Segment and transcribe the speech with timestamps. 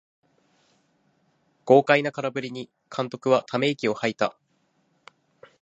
[1.63, 4.35] 豪快な空振りに監督はため息をはいた